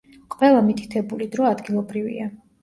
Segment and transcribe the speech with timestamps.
[0.35, 2.33] ყველა მითითებული დრო ადგილობრივია.